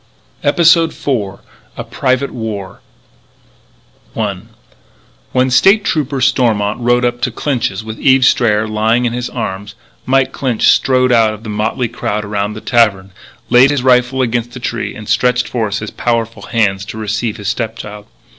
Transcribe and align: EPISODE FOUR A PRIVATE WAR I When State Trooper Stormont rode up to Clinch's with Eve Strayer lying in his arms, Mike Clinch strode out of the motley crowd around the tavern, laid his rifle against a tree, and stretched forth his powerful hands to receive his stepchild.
EPISODE 0.43 0.95
FOUR 0.95 1.41
A 1.77 1.83
PRIVATE 1.83 2.31
WAR 2.31 2.81
I 4.17 4.37
When 5.31 5.51
State 5.51 5.85
Trooper 5.85 6.21
Stormont 6.21 6.79
rode 6.79 7.05
up 7.05 7.21
to 7.21 7.29
Clinch's 7.29 7.83
with 7.83 7.99
Eve 7.99 8.25
Strayer 8.25 8.67
lying 8.67 9.05
in 9.05 9.13
his 9.13 9.29
arms, 9.29 9.75
Mike 10.07 10.31
Clinch 10.31 10.69
strode 10.69 11.11
out 11.11 11.35
of 11.35 11.43
the 11.43 11.51
motley 11.51 11.87
crowd 11.87 12.25
around 12.25 12.53
the 12.53 12.61
tavern, 12.61 13.11
laid 13.51 13.69
his 13.69 13.83
rifle 13.83 14.23
against 14.23 14.55
a 14.55 14.59
tree, 14.59 14.95
and 14.95 15.07
stretched 15.07 15.47
forth 15.47 15.77
his 15.77 15.91
powerful 15.91 16.47
hands 16.47 16.83
to 16.85 16.97
receive 16.97 17.37
his 17.37 17.49
stepchild. 17.49 18.07